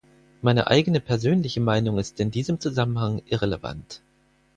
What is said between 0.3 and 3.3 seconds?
Meine eigene persönliche Meinung ist in diesem Zusammenhang